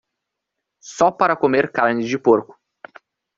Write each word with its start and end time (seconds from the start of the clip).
Só 0.95 1.11
para 1.11 1.35
comer 1.35 1.71
carne 1.71 2.03
de 2.07 2.17
porco 2.17 2.57